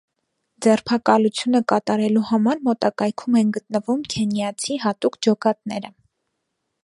Ձերբակալությունը 0.65 1.61
կատարելու 1.71 2.23
համար 2.29 2.63
մոտակայքում 2.69 3.37
են 3.43 3.51
գտնվում 3.57 4.01
քենիացի 4.13 4.79
հատուկ 4.87 5.19
ջոկատները։ 5.29 5.93